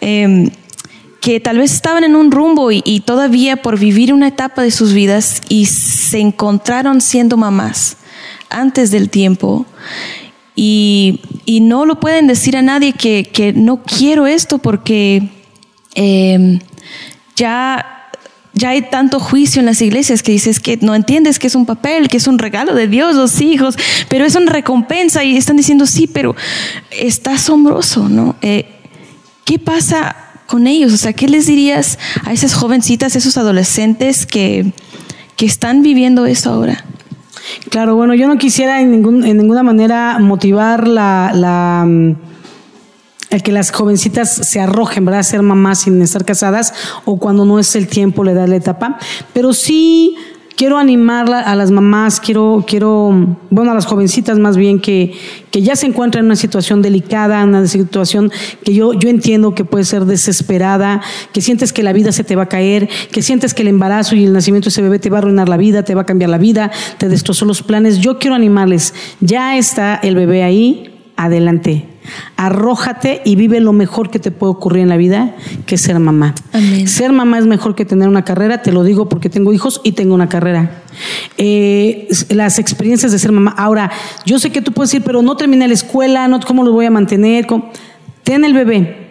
[0.00, 0.50] Eh,
[1.22, 4.92] que tal vez estaban en un rumbo y, todavía por vivir una etapa de sus
[4.92, 7.96] vidas y se encontraron siendo mamás
[8.50, 9.64] antes del tiempo
[10.54, 15.28] y, y no lo pueden decir a nadie que, que no quiero esto porque
[15.94, 16.58] eh,
[17.36, 17.92] ya
[18.54, 21.64] ya hay tanto juicio en las iglesias que dices que no entiendes que es un
[21.64, 23.76] papel, que es un regalo de Dios, los hijos,
[24.08, 26.36] pero es una recompensa y están diciendo sí, pero
[26.90, 28.36] está asombroso, ¿no?
[28.42, 28.66] Eh,
[29.44, 30.92] ¿Qué pasa con ellos?
[30.92, 34.72] O sea, ¿qué les dirías a esas jovencitas, esos adolescentes que,
[35.36, 36.84] que están viviendo eso ahora?
[37.70, 42.16] Claro, bueno, yo no quisiera en, ningún, en ninguna manera motivar la, la mm,
[43.30, 45.20] el que las jovencitas se arrojen, ¿verdad?
[45.20, 46.74] A ser mamás sin estar casadas
[47.04, 48.98] o cuando no es el tiempo, le da la etapa,
[49.32, 50.16] pero sí
[50.56, 55.12] quiero animar a las mamás, quiero, quiero, bueno, a las jovencitas más bien que,
[55.50, 58.30] que ya se encuentran en una situación delicada, una situación
[58.64, 61.00] que yo, yo entiendo que puede ser desesperada,
[61.32, 64.14] que sientes que la vida se te va a caer, que sientes que el embarazo
[64.14, 66.06] y el nacimiento de ese bebé te va a arruinar la vida, te va a
[66.06, 67.98] cambiar la vida, te destrozó los planes.
[67.98, 71.91] Yo quiero animarles, ya está el bebé ahí, adelante.
[72.36, 75.34] Arrójate y vive lo mejor que te puede ocurrir en la vida,
[75.66, 76.34] que es ser mamá.
[76.86, 79.92] Ser mamá es mejor que tener una carrera, te lo digo porque tengo hijos y
[79.92, 80.82] tengo una carrera.
[81.38, 83.54] Eh, las experiencias de ser mamá.
[83.56, 83.90] Ahora,
[84.26, 86.86] yo sé que tú puedes decir, pero no terminé la escuela, no, ¿cómo lo voy
[86.86, 87.46] a mantener?
[88.24, 89.01] Ten el bebé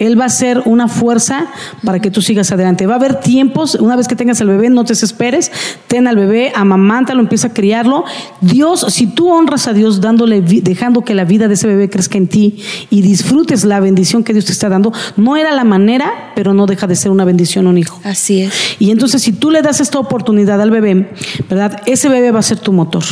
[0.00, 1.46] él va a ser una fuerza
[1.84, 2.86] para que tú sigas adelante.
[2.86, 5.52] Va a haber tiempos, una vez que tengas el bebé, no te desesperes,
[5.86, 8.04] ten al bebé, amamántalo, empieza a criarlo.
[8.40, 12.16] Dios, si tú honras a Dios dándole, dejando que la vida de ese bebé crezca
[12.16, 16.32] en ti y disfrutes la bendición que Dios te está dando, no era la manera,
[16.34, 18.00] pero no deja de ser una bendición un hijo.
[18.02, 18.54] Así es.
[18.78, 21.10] Y entonces, si tú le das esta oportunidad al bebé,
[21.50, 21.82] ¿verdad?
[21.84, 23.04] Ese bebé va a ser tu motor.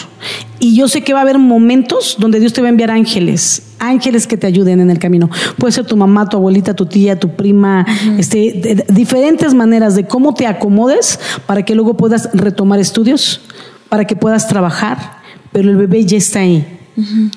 [0.61, 3.63] Y yo sé que va a haber momentos donde Dios te va a enviar ángeles,
[3.79, 5.31] ángeles que te ayuden en el camino.
[5.57, 7.87] Puede ser tu mamá, tu abuelita, tu tía, tu prima,
[8.19, 13.41] este, diferentes maneras de cómo te acomodes para que luego puedas retomar estudios,
[13.89, 15.19] para que puedas trabajar,
[15.53, 16.67] pero el bebé ya está ahí.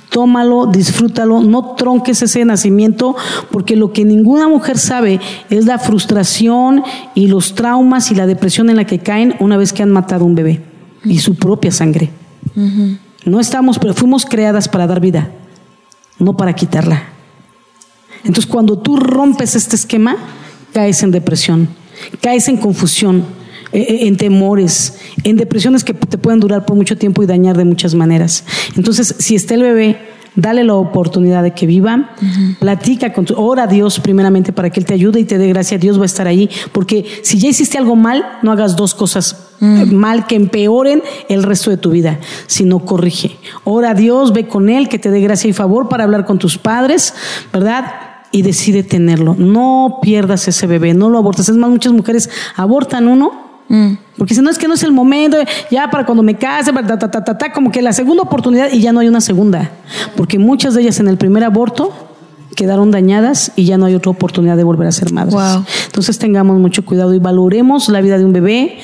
[0.10, 3.16] Tómalo, disfrútalo, no tronques ese nacimiento,
[3.52, 5.20] porque lo que ninguna mujer sabe
[5.52, 9.72] es la frustración y los traumas y la depresión en la que caen una vez
[9.72, 10.62] que han matado un bebé
[11.06, 12.10] y su propia sangre.
[13.26, 15.30] No estamos, pero fuimos creadas para dar vida,
[16.20, 17.04] no para quitarla.
[18.24, 20.18] Entonces, cuando tú rompes este esquema,
[20.74, 21.70] caes en depresión,
[22.22, 23.26] caes en confusión,
[23.72, 27.58] e, e, en temores, en depresiones que te pueden durar por mucho tiempo y dañar
[27.58, 28.44] de muchas maneras.
[28.76, 29.98] Entonces, si está el bebé
[30.36, 32.12] dale la oportunidad de que viva,
[32.60, 35.48] platica con tu, ora a Dios primeramente para que Él te ayude y te dé
[35.48, 38.96] gracia, Dios va a estar ahí, porque si ya hiciste algo mal, no hagas dos
[38.96, 39.94] cosas mm.
[39.94, 43.38] mal que empeoren el resto de tu vida, sino corrige.
[43.64, 46.40] Ora a Dios, ve con Él, que te dé gracia y favor para hablar con
[46.40, 47.14] tus padres,
[47.52, 47.92] ¿verdad?
[48.32, 49.36] Y decide tenerlo.
[49.38, 51.50] No pierdas ese bebé, no lo abortes.
[51.50, 53.41] Es más, muchas mujeres abortan uno
[53.72, 53.98] Mm.
[54.18, 55.38] Porque si no es que no es el momento,
[55.72, 58.82] ya para cuando me case, ta, ta, ta, ta, como que la segunda oportunidad y
[58.82, 59.72] ya no hay una segunda.
[60.18, 61.94] Porque muchas de ellas en el primer aborto
[62.54, 65.36] quedaron dañadas y ya no hay otra oportunidad de volver a ser madres.
[65.86, 68.78] Entonces tengamos mucho cuidado y valoremos la vida de un bebé,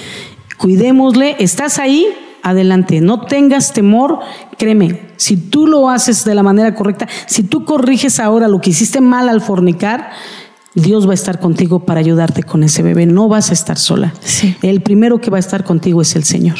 [0.57, 2.07] cuidémosle, estás ahí,
[2.41, 4.19] adelante, no tengas temor,
[4.57, 8.69] créeme, si tú lo haces de la manera correcta, si tú corriges ahora lo que
[8.69, 10.11] hiciste mal al fornicar,
[10.77, 13.07] Dios va a estar contigo para ayudarte con ese bebé.
[13.07, 14.13] No vas a estar sola.
[14.61, 16.55] El primero que va a estar contigo es el Señor.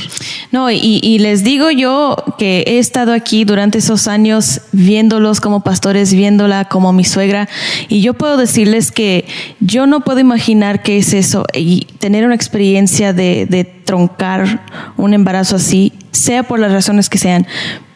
[0.52, 6.14] No, y, les digo yo que he estado aquí durante esos años viéndolos como pastores,
[6.14, 7.48] viéndola como mi suegra,
[7.90, 9.26] y yo puedo decirles que
[9.60, 14.66] yo no puedo imaginar qué es eso y tener una experiencia de, de troncar
[14.98, 17.46] un embarazo así, sea por las razones que sean,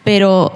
[0.03, 0.53] pero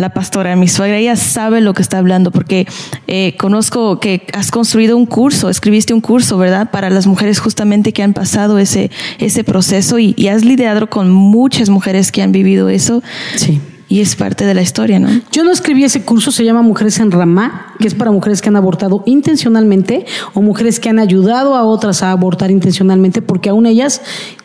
[0.00, 2.66] la pastora, mi suegra, ella sabe lo que está hablando porque
[3.06, 6.70] eh, conozco que has construido un curso, escribiste un curso, ¿verdad?
[6.70, 11.70] Para las mujeres justamente que han pasado ese, ese proceso y, has lidiado con muchas
[11.70, 13.02] mujeres que han vivido eso.
[13.34, 13.60] Sí.
[13.88, 15.08] Y es parte de la historia, ¿no?
[15.32, 18.48] Yo no escribí ese curso, se llama Mujeres en Ramá, que es para mujeres que
[18.48, 23.66] han abortado intencionalmente o mujeres que han ayudado a otras a abortar intencionalmente porque aún
[23.66, 24.00] ellas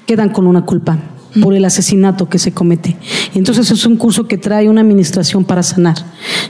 [0.07, 0.97] quedan con una culpa
[1.41, 2.97] por el asesinato que se comete.
[3.33, 5.95] Entonces es un curso que trae una administración para sanar.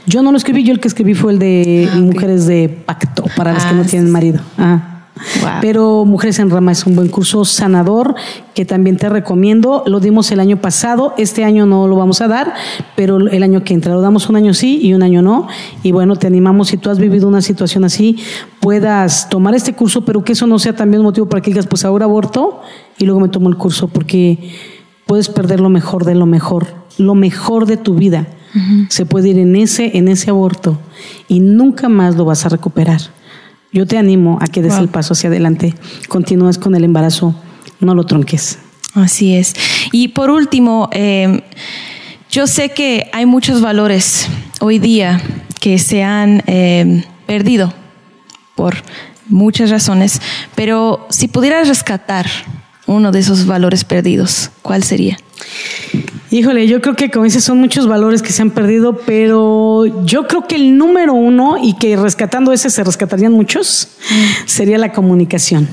[0.05, 3.25] Yo no lo escribí, yo el que escribí fue el de ah, Mujeres de Pacto,
[3.35, 4.39] para las que no ah, tienen marido.
[5.61, 8.15] Pero Mujeres en Rama es un buen curso sanador
[8.53, 9.83] que también te recomiendo.
[9.85, 12.53] Lo dimos el año pasado, este año no lo vamos a dar,
[12.95, 15.47] pero el año que entra lo damos un año sí y un año no.
[15.83, 18.17] Y bueno, te animamos si tú has vivido una situación así,
[18.59, 21.67] puedas tomar este curso, pero que eso no sea también un motivo para que digas,
[21.67, 22.61] pues ahora aborto
[22.97, 24.51] y luego me tomo el curso, porque
[25.05, 28.27] puedes perder lo mejor de lo mejor, lo mejor de tu vida.
[28.87, 30.79] Se puede ir en ese, en ese aborto
[31.27, 33.01] y nunca más lo vas a recuperar.
[33.73, 35.75] Yo te animo a que des el paso hacia adelante,
[36.07, 37.35] continúes con el embarazo,
[37.81, 38.57] no lo tronques.
[38.93, 39.53] Así es.
[39.91, 41.41] Y por último, em,
[42.31, 44.29] yo sé que hay muchos valores
[44.61, 45.21] hoy día
[45.59, 47.73] que se han em, perdido
[48.55, 48.75] por
[49.27, 50.21] muchas razones,
[50.55, 52.25] pero si pudieras rescatar
[52.87, 55.17] uno de esos valores perdidos, ¿cuál sería?
[56.31, 60.27] Híjole, yo creo que como dices son muchos valores que se han perdido, pero yo
[60.27, 63.89] creo que el número uno y que rescatando ese se rescatarían muchos
[64.45, 65.67] sería la comunicación.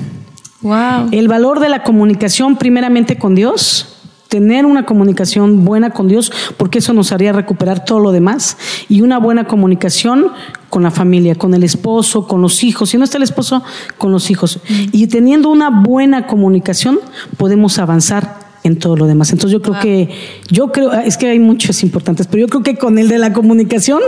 [0.61, 1.09] Wow.
[1.11, 3.92] El valor de la comunicación primeramente con Dios,
[4.33, 8.57] tener una comunicación buena con Dios, porque eso nos haría recuperar todo lo demás,
[8.89, 10.29] y una buena comunicación
[10.71, 12.89] con la familia, con el esposo, con los hijos.
[12.89, 13.61] Si no está el esposo,
[13.99, 14.57] con los hijos.
[14.91, 16.99] Y teniendo una buena comunicación,
[17.37, 19.31] podemos avanzar en todo lo demás.
[19.31, 20.09] Entonces yo creo que,
[20.49, 23.33] yo creo, es que hay muchos importantes, pero yo creo que con el de la
[23.33, 24.01] comunicación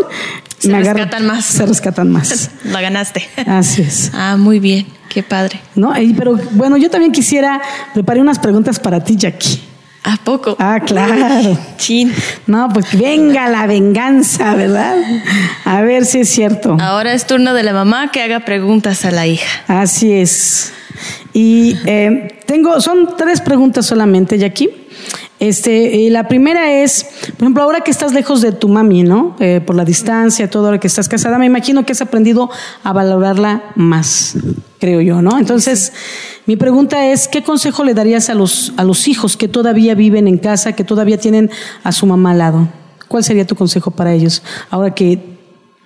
[0.58, 1.46] Se me agarro- rescatan más.
[1.46, 2.50] Se rescatan más.
[2.64, 3.22] La ganaste.
[3.46, 4.10] Así es.
[4.16, 4.88] Ah, muy bien.
[5.10, 5.60] Qué padre.
[5.76, 5.94] ¿No?
[6.18, 7.62] Pero bueno, yo también quisiera,
[7.94, 9.60] preparé unas preguntas para ti, Jackie.
[10.06, 10.56] ¿A poco?
[10.60, 11.58] Ah, claro.
[11.78, 12.14] Chin.
[12.46, 14.96] No, pues venga la venganza, ¿verdad?
[15.66, 16.78] A ver si es cierto.
[16.80, 19.64] Ahora es turno de la mamá que haga preguntas a la hija.
[19.68, 20.72] Así es.
[21.34, 24.70] Y eh, tengo, son tres preguntas solamente, Jackie.
[25.40, 29.36] Este, eh, la primera es, por ejemplo, ahora que estás lejos de tu mami, ¿no?
[29.40, 32.50] Eh, por la distancia, todo ahora que estás casada, me imagino que has aprendido
[32.84, 34.38] a valorarla más,
[34.86, 35.40] creo yo, ¿no?
[35.40, 35.94] Entonces,
[36.46, 40.28] mi pregunta es, ¿qué consejo le darías a los, a los hijos que todavía viven
[40.28, 41.50] en casa, que todavía tienen
[41.84, 42.68] a su mamá al lado?
[43.08, 44.44] ¿Cuál sería tu consejo para ellos?
[44.70, 45.18] Ahora que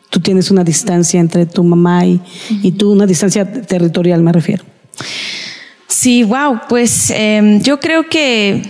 [0.09, 2.19] tú tienes una distancia entre tu mamá y,
[2.61, 4.65] y tú, una distancia territorial me refiero.
[5.87, 6.59] Sí, wow.
[6.67, 8.61] Pues em, yo creo que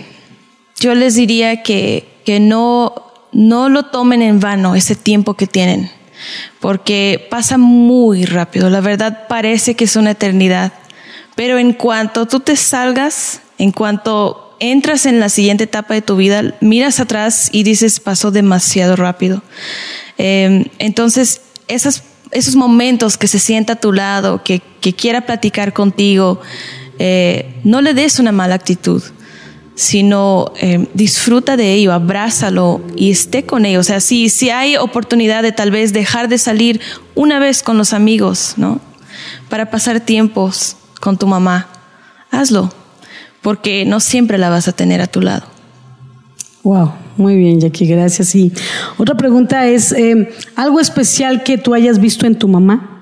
[0.78, 2.94] yo les diría que, que no,
[3.32, 5.90] no lo tomen en vano ese tiempo que tienen,
[6.60, 8.70] porque pasa muy rápido.
[8.70, 10.72] La verdad parece que es una eternidad,
[11.34, 16.16] pero en cuanto tú te salgas, en cuanto entras en la siguiente etapa de tu
[16.16, 19.42] vida, miras atrás y dices, pasó demasiado rápido.
[20.18, 25.72] Em, entonces, esas, esos momentos que se sienta a tu lado, que, que quiera platicar
[25.72, 26.40] contigo,
[26.98, 29.02] eh, no le des una mala actitud,
[29.80, 33.86] sino eh, disfruta de ello, abrázalo y esté con ellos.
[33.86, 36.82] O sea, si, si hay oportunidad de tal vez dejar de salir
[37.14, 38.78] una vez con los amigos, ¿no?
[39.48, 41.68] Para pasar tiempos con tu mamá,
[42.30, 42.70] hazlo,
[43.40, 45.46] porque no siempre la vas a tener a tu lado.
[46.62, 48.34] Wow, muy bien, Jackie, gracias.
[48.34, 48.52] Y
[48.98, 52.99] otra pregunta es, eh, ¿algo especial que tú hayas visto en tu mamá?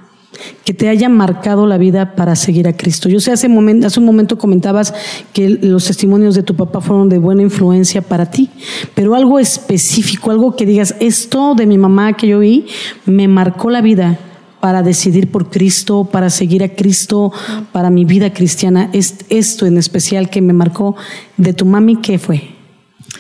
[0.65, 3.09] Que te haya marcado la vida para seguir a Cristo.
[3.09, 4.95] Yo sé, hace, un momento comentabas
[5.33, 8.51] que los testimonios de tu papá fueron de buena influencia para ti,
[8.95, 12.67] pero algo específico, algo que digas, esto de mi mamá que yo vi
[13.07, 14.19] me marcó la vida
[14.61, 17.33] para decidir por Cristo, para seguir a Cristo,
[17.73, 18.91] para mi vida cristiana.
[18.93, 20.97] Es esto en especial que me marcó
[21.37, 22.58] de tu mami, ¿qué fue?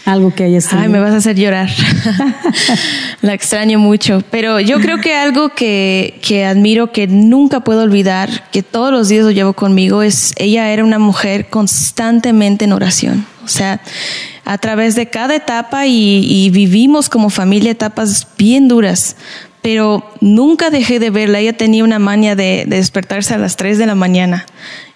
[0.04, 0.84] Algo que hayas tenido.
[0.84, 1.68] Ay, me vas a hacer llorar.
[3.22, 4.22] La extraño mucho.
[4.30, 9.08] Pero yo creo que algo que, que admiro, que nunca puedo olvidar, que todos los
[9.08, 13.26] días lo llevo conmigo, es ella era una mujer constantemente en oración.
[13.44, 13.80] O sea,
[14.44, 19.16] a través de cada etapa y, y vivimos como familia etapas bien duras.
[19.60, 21.40] Pero nunca dejé de verla.
[21.40, 24.46] Ella tenía una maña de, de despertarse a las 3 de la mañana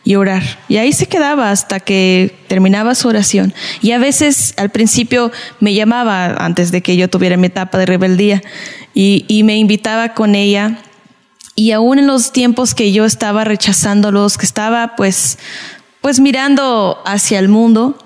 [0.04, 0.42] y orar.
[0.68, 3.54] Y ahí se quedaba hasta que terminaba su oración.
[3.80, 7.86] Y a veces al principio me llamaba antes de que yo tuviera mi etapa de
[7.86, 8.42] rebeldía
[8.94, 10.78] y, y me invitaba con ella.
[11.54, 15.38] Y aún en los tiempos que yo estaba rechazándolos, que estaba pues,
[16.00, 17.98] pues mirando hacia el mundo,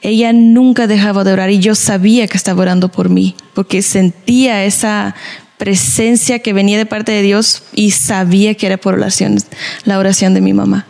[0.00, 4.64] ella nunca dejaba de orar y yo sabía que estaba orando por mí, porque sentía
[4.64, 5.16] esa
[5.58, 9.38] presencia que venía de parte de Dios y sabía que era por oración,
[9.84, 10.86] la oración de mi mamá.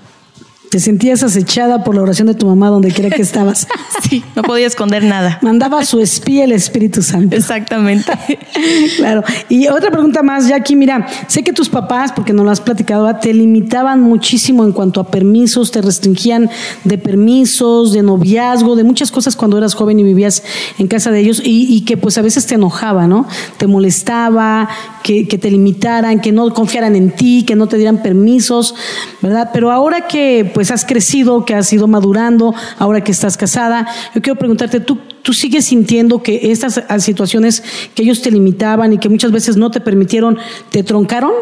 [0.76, 3.66] Te sentías acechada por la oración de tu mamá donde quiera que estabas.
[4.06, 5.38] Sí, no podía esconder nada.
[5.40, 7.34] Mandaba su espía el Espíritu Santo.
[7.34, 8.12] Exactamente.
[8.98, 9.24] claro.
[9.48, 13.10] Y otra pregunta más, Jackie, mira, sé que tus papás, porque no lo has platicado,
[13.16, 16.50] te limitaban muchísimo en cuanto a permisos, te restringían
[16.84, 20.42] de permisos, de noviazgo, de muchas cosas cuando eras joven y vivías
[20.78, 23.26] en casa de ellos y, y que pues a veces te enojaba, ¿no?
[23.56, 24.68] Te molestaba,
[25.06, 28.74] que, te limitaran, que no confiaran en ti, que no te dieran permisos,
[29.22, 29.50] ¿verdad?
[29.52, 34.20] Pero ahora que pues has crecido, que has ido madurando, ahora que estás casada, yo
[34.20, 37.62] quiero preguntarte, ¿tú, tú sigues sintiendo que estas situaciones
[37.94, 40.38] que ellos te limitaban y que muchas veces no te permitieron,
[40.70, 41.32] te troncaron?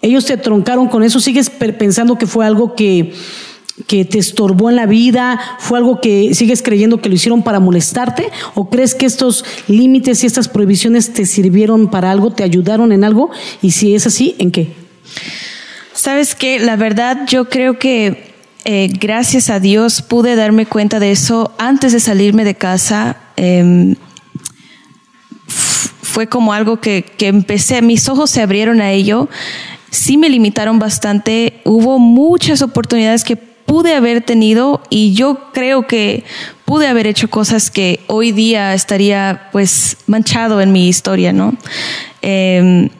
[0.00, 1.18] ¿Ellos te troncaron con eso?
[1.18, 3.12] ¿Sigues pensando que fue algo que,
[3.86, 5.40] que te estorbó en la vida?
[5.58, 8.30] ¿Fue algo que sigues creyendo que lo hicieron para molestarte?
[8.54, 13.04] ¿O crees que estos límites y estas prohibiciones te sirvieron para algo, te ayudaron en
[13.04, 13.30] algo?
[13.60, 14.72] Y si es así, ¿en qué?
[15.94, 18.32] Sabes que la verdad yo creo que
[18.64, 23.16] eh, gracias a Dios pude darme cuenta de eso antes de salirme de casa.
[23.36, 23.94] Eh,
[25.46, 29.28] fue como algo que, que empecé, mis ojos se abrieron a ello.
[29.90, 31.60] Sí me limitaron bastante.
[31.64, 36.24] Hubo muchas oportunidades que pude haber tenido y yo creo que
[36.66, 41.54] pude haber hecho cosas que hoy día estaría pues manchado en mi historia, ¿no?
[42.20, 42.90] Em,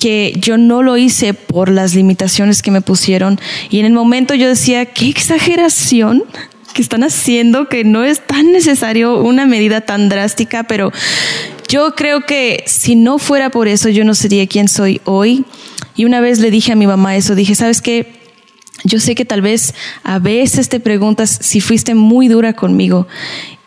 [0.00, 3.38] que yo no lo hice por las limitaciones que me pusieron
[3.70, 6.24] y en el momento yo decía, qué exageración
[6.74, 10.90] que están haciendo, que no es tan necesario una medida tan drástica, pero
[11.68, 15.44] yo creo que si no fuera por eso, yo no sería quien soy hoy.
[15.94, 18.21] Y una vez le dije a mi mamá eso, dije, ¿sabes qué?
[18.84, 23.06] Yo sé que tal vez a veces te preguntas si fuiste muy dura conmigo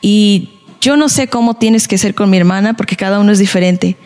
[0.01, 0.49] y
[0.81, 3.97] yo no sé cómo tienes que ser con mi hermana porque cada uno es diferente,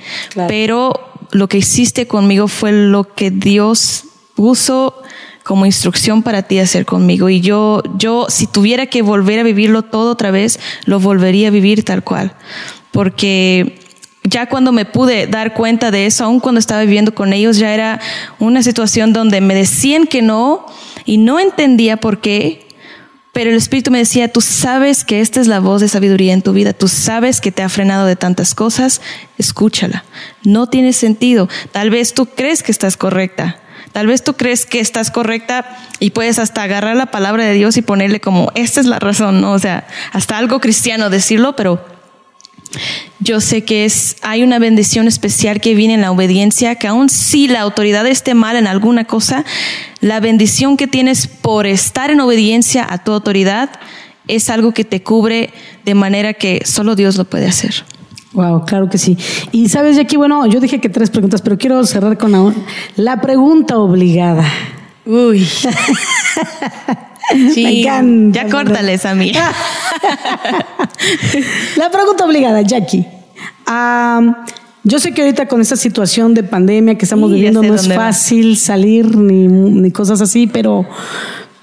[0.47, 0.93] pero
[1.31, 4.05] lo que hiciste conmigo fue lo que Dios
[4.35, 5.01] puso
[5.43, 7.27] como instrucción para ti hacer conmigo.
[7.27, 11.51] Y yo, yo, si tuviera que volver a vivirlo todo otra vez, lo volvería a
[11.51, 12.35] vivir tal cual.
[12.91, 13.79] Porque
[14.23, 17.73] ya cuando me pude dar cuenta de eso, aun cuando estaba viviendo con ellos, ya
[17.73, 17.99] era
[18.37, 20.65] una situación donde me decían que no
[21.09, 22.67] y no entendía por qué.
[23.33, 26.43] Pero el Espíritu me decía, tú sabes que esta es la voz de sabiduría en
[26.43, 29.01] tu vida, tú sabes que te ha frenado de tantas cosas,
[29.39, 30.03] escúchala.
[30.43, 31.49] No tiene sentido.
[31.71, 33.59] Tal vez tú crees que estás correcta,
[33.91, 35.65] Tal vez tú crees que estás correcta
[35.99, 39.41] y puedes hasta agarrar la palabra de Dios y ponerle como, esta es la razón,
[39.41, 39.53] ¿no?
[39.53, 41.83] O sea, hasta algo cristiano decirlo, pero
[43.19, 47.09] yo sé que es, hay una bendición especial que viene en la obediencia, que aun
[47.09, 49.45] si la autoridad esté mal en alguna cosa,
[50.01, 53.69] la bendición que tienes por estar en obediencia a tu autoridad
[54.27, 55.51] es algo que te cubre
[55.85, 57.83] de manera que solo Dios lo puede hacer.
[58.33, 59.17] Wow, claro que sí.
[59.51, 62.53] Y sabes, Jackie, bueno, yo dije que tres preguntas, pero quiero cerrar con la,
[62.95, 64.45] la pregunta obligada.
[65.05, 65.47] Uy.
[67.53, 68.03] Sí, ya
[68.49, 69.31] córtales a mí.
[71.77, 73.05] la pregunta obligada, Jackie.
[74.83, 78.57] yo sé que ahorita con esta situación de pandemia que estamos viviendo no es fácil
[78.57, 80.85] salir ni, ni, cosas así, pero,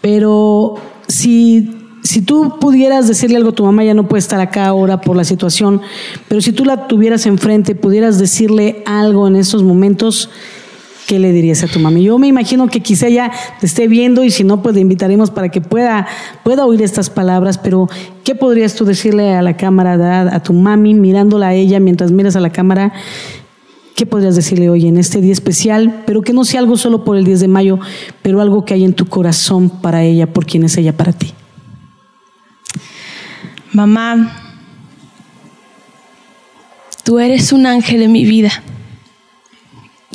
[0.01, 0.77] pero
[1.09, 5.17] si si tú pudieras decirle algo, tu mamá ya no puede estar acá ahora por
[5.17, 5.81] la situación,
[6.29, 10.31] pero si tú la tuvieras enfrente, pudieras decirle algo en estos momentos,
[11.07, 12.02] ¿qué le dirías a tu mami?
[12.02, 13.30] Yo me imagino que quizá ella
[13.61, 16.07] te esté viendo y si no, pues le invitaremos para que pueda,
[16.42, 17.88] pueda oír estas palabras, pero
[18.24, 22.36] ¿qué podrías tú decirle a la cámara, a tu mami, mirándola a ella mientras miras
[22.36, 22.92] a la cámara?
[23.94, 26.02] ¿Qué podrías decirle hoy en este día especial?
[26.07, 27.78] Pero que no sea algo solo por el 10 de mayo,
[28.20, 31.32] pero algo que hay en tu corazón para ella, por quien es ella para ti.
[33.72, 34.42] Mamá,
[37.04, 38.50] tú eres un ángel en mi vida.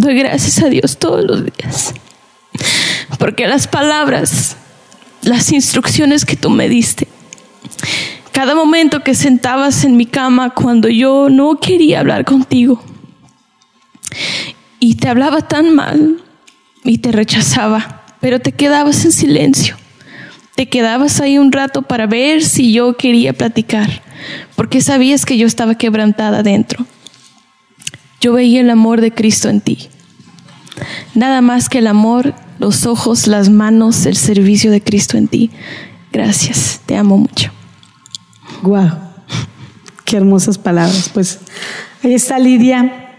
[0.02, 1.94] Doy gracias a Dios todos los días.
[3.20, 4.58] Porque las palabras,
[5.22, 7.08] las instrucciones que tú me diste,
[8.32, 12.84] cada momento que sentabas en mi cama cuando yo no quería hablar contigo
[14.80, 16.24] y te hablaba tan mal
[16.84, 19.78] y te rechazaba, pero te quedabas en silencio
[20.56, 23.90] te quedabas ahí un rato para ver si yo quería platicar,
[24.56, 26.86] porque sabías que yo estaba quebrantada dentro.
[28.22, 29.90] Yo veía el amor de Cristo en ti.
[31.16, 35.52] Nada más que el amor, los ojos, las manos, el servicio de Cristo en ti.
[36.14, 37.52] Gracias, te amo mucho.
[38.62, 38.90] Guau,
[40.06, 41.10] qué hermosas palabras.
[41.14, 41.40] Pues
[42.04, 43.10] ahí está Lidia,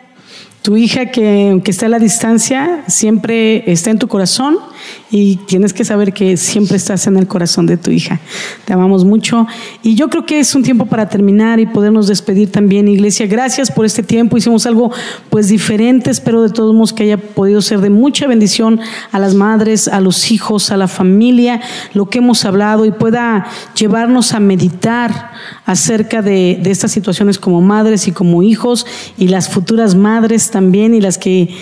[0.62, 4.71] tu hija que está a la distancia, siempre está en tu corazón
[5.10, 8.20] y tienes que saber que siempre estás en el corazón de tu hija.
[8.64, 9.46] Te amamos mucho
[9.82, 13.26] y yo creo que es un tiempo para terminar y podernos despedir también, iglesia.
[13.26, 14.36] Gracias por este tiempo.
[14.36, 14.90] Hicimos algo
[15.28, 18.80] pues diferente, espero de todos modos que haya podido ser de mucha bendición
[19.10, 21.60] a las madres, a los hijos, a la familia,
[21.92, 25.32] lo que hemos hablado y pueda llevarnos a meditar
[25.66, 28.86] acerca de, de estas situaciones como madres y como hijos
[29.18, 31.54] y las futuras madres también y las que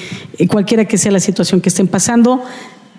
[0.48, 2.42] cualquiera que sea la situación que estén pasando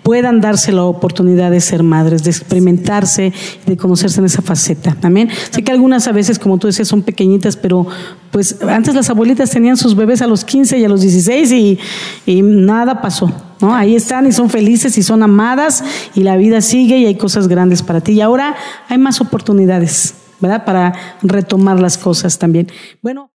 [0.02, 3.32] puedan darse la oportunidad de ser madres, de experimentarse,
[3.66, 4.96] de conocerse en esa faceta.
[5.02, 5.28] Amén.
[5.50, 7.86] Sé que algunas a veces, como tú decías, son pequeñitas, pero
[8.30, 11.78] pues antes las abuelitas tenían sus bebés a los 15 y a los 16 y,
[12.26, 13.32] y nada pasó.
[13.60, 13.74] ¿no?
[13.74, 15.84] Ahí están y son felices y son amadas
[16.14, 18.12] y la vida sigue y hay cosas grandes para ti.
[18.12, 18.56] Y ahora
[18.88, 20.64] hay más oportunidades, ¿verdad?
[20.64, 20.92] Para
[21.22, 22.68] retomar las cosas también.
[23.02, 23.30] Bueno.